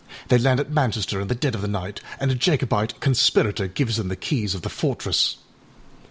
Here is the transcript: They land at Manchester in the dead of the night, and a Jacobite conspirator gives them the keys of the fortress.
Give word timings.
They 0.29 0.39
land 0.39 0.59
at 0.59 0.71
Manchester 0.71 1.21
in 1.21 1.27
the 1.27 1.35
dead 1.35 1.53
of 1.53 1.61
the 1.61 1.67
night, 1.67 2.01
and 2.19 2.31
a 2.31 2.33
Jacobite 2.33 2.99
conspirator 3.01 3.67
gives 3.67 3.97
them 3.97 4.07
the 4.07 4.15
keys 4.15 4.55
of 4.55 4.63
the 4.63 4.67
fortress. 4.69 5.37